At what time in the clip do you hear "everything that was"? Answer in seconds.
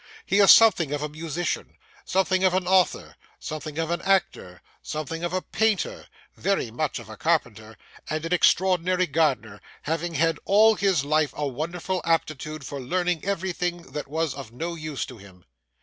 13.23-14.33